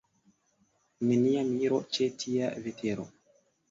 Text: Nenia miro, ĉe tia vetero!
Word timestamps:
Nenia 1.11 1.45
miro, 1.53 1.81
ĉe 1.95 2.11
tia 2.25 2.53
vetero! 2.69 3.11